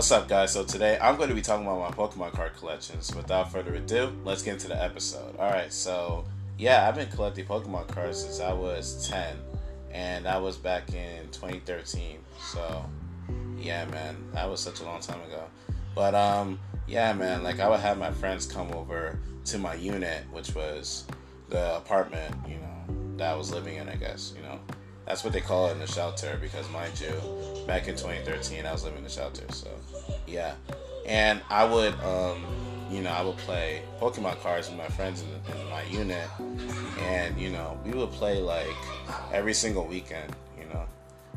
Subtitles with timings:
[0.00, 0.52] What's up, guys?
[0.52, 3.14] So today I'm going to be talking about my Pokemon card collections.
[3.14, 5.36] Without further ado, let's get into the episode.
[5.38, 6.24] All right, so
[6.56, 9.36] yeah, I've been collecting Pokemon cards since I was 10,
[9.92, 12.16] and that was back in 2013.
[12.40, 12.82] So
[13.58, 15.44] yeah, man, that was such a long time ago.
[15.94, 20.24] But um, yeah, man, like I would have my friends come over to my unit,
[20.32, 21.04] which was
[21.50, 23.86] the apartment, you know, that I was living in.
[23.86, 24.60] I guess you know
[25.06, 27.12] that's what they call it in the shelter because, mind you,
[27.66, 29.44] back in 2013, I was living in the shelter.
[29.50, 29.68] So,
[30.26, 30.54] yeah.
[31.06, 32.44] And I would, um,
[32.90, 36.28] you know, I would play Pokemon cards with my friends in, in my unit.
[37.00, 38.68] And, you know, we would play like
[39.32, 40.84] every single weekend, you know,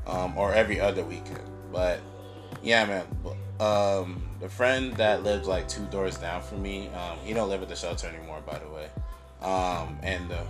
[0.08, 1.42] um, or every other weekend.
[1.72, 2.00] But,
[2.62, 3.06] yeah, man.
[3.60, 7.62] Um, the friend that lived like two doors down from me, um, he don't live
[7.62, 8.90] at the shelter anymore, by the way.
[9.42, 10.46] Um, and the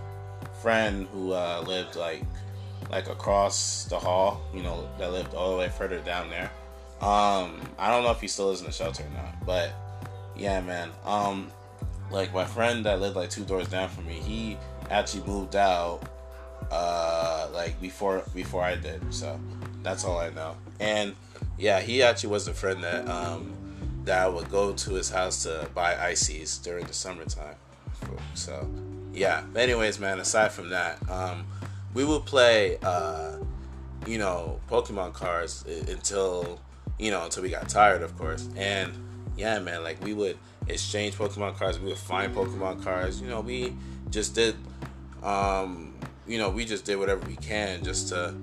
[0.61, 2.23] friend who uh, lived like
[2.93, 6.51] like across the hall, you know, that lived all the way further down there.
[7.01, 9.73] Um, I don't know if he still is in the shelter or not, but
[10.35, 10.91] yeah, man.
[11.03, 11.51] Um,
[12.11, 14.57] like my friend that lived like two doors down from me, he
[14.89, 16.01] actually moved out
[16.71, 19.01] uh like before before I did.
[19.13, 19.39] So
[19.81, 20.55] that's all I know.
[20.79, 21.15] And
[21.57, 23.53] yeah, he actually was the friend that um
[24.05, 27.55] that I would go to his house to buy ices during the summertime.
[28.35, 28.69] So
[29.13, 29.43] yeah.
[29.55, 31.45] Anyways, man, aside from that, um
[31.93, 33.37] we would play, uh,
[34.07, 36.59] you know, Pokemon cards until,
[36.99, 38.49] you know, until we got tired, of course.
[38.55, 38.93] And
[39.37, 41.79] yeah, man, like we would exchange Pokemon cards.
[41.79, 43.21] We would find Pokemon cards.
[43.21, 43.75] You know, we
[44.09, 44.55] just did,
[45.21, 45.95] um,
[46.27, 48.35] you know, we just did whatever we can just to,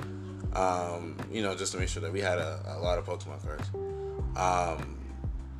[0.55, 3.42] um, you know, just to make sure that we had a, a lot of Pokemon
[3.45, 3.69] cards.
[4.37, 5.00] Um,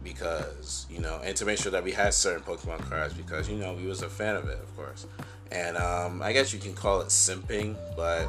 [0.03, 3.57] because you know, and to make sure that we had certain Pokemon cards because you
[3.57, 5.07] know we was a fan of it, of course
[5.53, 8.29] and um, I guess you can call it simping, but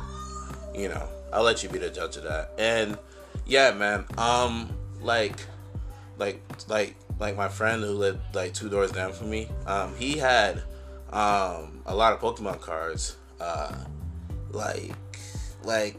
[0.73, 2.51] you know, I'll let you be the judge of that.
[2.57, 2.97] And
[3.45, 4.69] yeah, man, um,
[5.01, 5.45] like,
[6.17, 10.17] like, like, like my friend who lived like two doors down from me, um, he
[10.17, 10.63] had
[11.11, 13.75] um a lot of Pokemon cards, uh,
[14.51, 14.95] like,
[15.63, 15.97] like,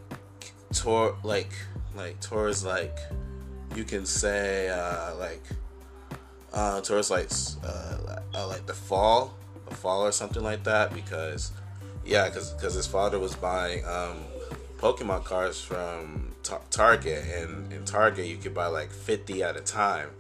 [0.73, 1.53] tour, like,
[1.95, 2.97] like towards like,
[3.77, 5.43] you can say uh like,
[6.53, 7.31] uh towards like,
[7.65, 9.35] uh, uh like the fall
[9.69, 11.53] the fall or something like that because
[12.05, 14.19] yeah because because his father was buying um,
[14.79, 16.33] pokemon cards from
[16.71, 20.11] target and in target you could buy like 50 at a time.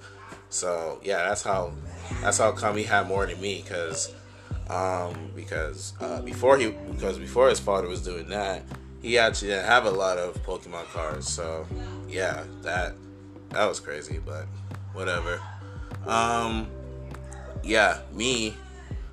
[0.50, 1.72] So yeah that's how
[2.20, 4.14] that's how come he had more than me because
[4.70, 8.62] um, because uh, before he because before his father was doing that
[9.02, 11.66] he actually didn't have a lot of pokemon cards so
[12.08, 12.94] yeah that
[13.52, 14.46] that was crazy but
[14.92, 15.40] whatever
[16.06, 16.66] um
[17.62, 18.54] yeah me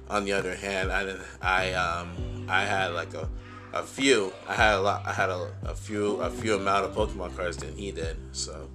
[0.09, 3.29] on the other hand, I I um I had like a
[3.73, 4.33] a few.
[4.47, 5.03] I had a lot.
[5.05, 8.17] I had a, a few a few amount of Pokemon cards than he did.
[8.31, 8.69] So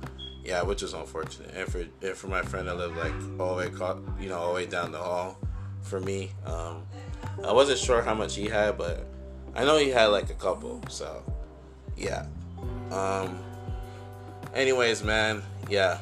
[0.44, 1.50] yeah, which was unfortunate.
[1.54, 4.38] And for and for my friend that lived like all the way caught, you know
[4.38, 5.38] all the way down the hall,
[5.82, 6.84] for me, um,
[7.44, 9.06] I wasn't sure how much he had, but
[9.54, 10.80] I know he had like a couple.
[10.88, 11.24] So
[11.96, 12.26] yeah.
[12.92, 13.38] Um.
[14.54, 15.98] Anyways, man, yeah.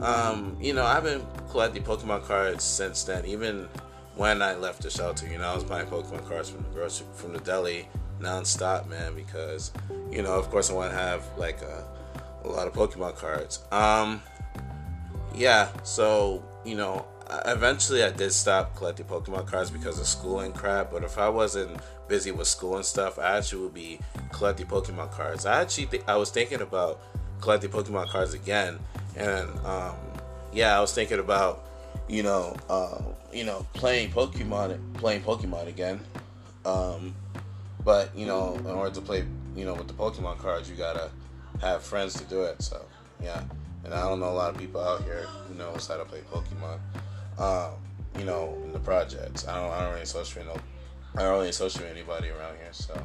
[0.00, 3.24] Um, you know, I've been collecting Pokemon cards since then.
[3.24, 3.68] Even
[4.16, 5.26] when I left the shelter.
[5.26, 7.88] You know, I was buying Pokemon cards from the grocery from the deli
[8.20, 9.70] nonstop, man, because
[10.10, 11.84] you know, of course, I want to have like a,
[12.44, 13.62] a lot of Pokemon cards.
[13.70, 14.22] Um,
[15.34, 17.06] yeah, so you know,
[17.44, 20.90] eventually I did stop collecting Pokemon cards because of school and crap.
[20.90, 24.00] But if I wasn't busy with school and stuff, I actually would be
[24.32, 25.44] collecting Pokemon cards.
[25.44, 27.00] I actually th- I was thinking about
[27.40, 28.78] collecting Pokemon cards again,
[29.16, 29.94] and um,
[30.52, 31.66] yeah, I was thinking about
[32.08, 33.00] you know, uh,
[33.32, 36.00] you know, playing Pokemon, playing Pokemon again.
[36.64, 37.14] Um,
[37.84, 39.24] but you know, in order to play,
[39.54, 41.10] you know, with the Pokemon cards, you gotta
[41.60, 42.62] have friends to do it.
[42.62, 42.84] So
[43.22, 43.42] yeah,
[43.84, 46.20] and I don't know a lot of people out here who knows how to play
[46.32, 46.78] Pokemon.
[47.38, 47.74] Um,
[48.18, 50.56] you know, in the projects, I don't, I don't really associate no,
[51.16, 52.72] I don't really associate anybody around here.
[52.72, 53.00] So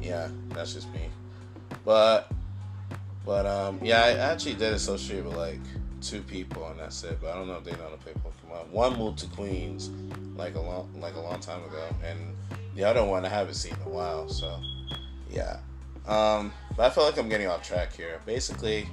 [0.00, 1.08] yeah, that's just me.
[1.84, 2.30] But
[3.24, 5.60] but um, yeah, I actually did associate with like
[6.00, 7.18] two people and that's it.
[7.20, 8.68] But I don't know if they know how to play Pokemon.
[8.70, 9.90] One moved to Queens
[10.36, 12.18] like a long like a long time ago, and
[12.74, 14.28] the other one I haven't seen in a while.
[14.28, 14.58] So
[15.30, 15.58] yeah,
[16.06, 18.20] um, but I feel like I'm getting off track here.
[18.26, 18.88] Basically,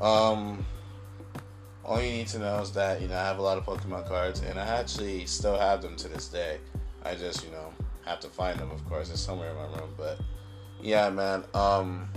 [0.00, 0.64] um,
[1.84, 4.06] all you need to know is that you know I have a lot of Pokemon
[4.08, 6.58] cards, and I actually still have them to this day.
[7.04, 7.72] I just you know
[8.04, 8.70] have to find them.
[8.70, 10.18] Of course, it's somewhere in my room, but
[10.80, 11.44] yeah, man.
[11.54, 12.08] Um,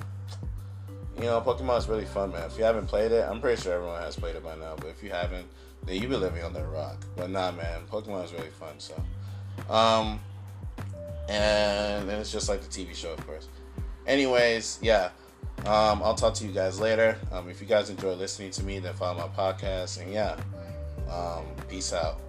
[1.20, 2.44] you know, Pokemon is really fun, man.
[2.44, 4.76] If you haven't played it, I'm pretty sure everyone has played it by now.
[4.76, 5.48] But if you haven't,
[5.86, 7.06] then you've been living on a rock.
[7.16, 8.76] But nah, man, Pokemon is really fun.
[8.78, 8.96] So,
[9.70, 10.20] um,
[11.28, 13.48] and, and it's just like the TV show, of course.
[14.08, 15.10] Anyways, yeah.
[15.66, 17.18] Um, I'll talk to you guys later.
[17.32, 20.02] Um, if you guys enjoy listening to me, then follow my podcast.
[20.02, 20.38] And yeah,
[21.12, 22.20] um, peace out.